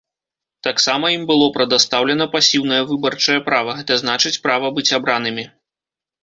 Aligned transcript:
Таксама 0.67 1.05
ім 1.17 1.23
было 1.31 1.49
прадастаўлена 1.57 2.25
пасіўнае 2.37 2.79
выбарчае 2.93 3.37
права, 3.51 3.77
гэта 3.83 3.99
значыць 4.05 4.33
права 4.49 4.73
быць 4.79 4.89
абранымі. 5.01 5.45